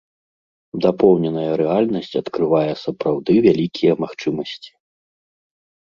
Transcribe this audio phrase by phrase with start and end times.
[0.85, 4.71] Дапоўненая рэальнасць адкрывае сапраўды вялікія магчымасці.